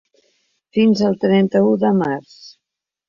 Fins 0.77 1.03
al 1.09 1.19
trenta-u 1.25 1.75
de 1.85 1.95
març. 2.01 2.33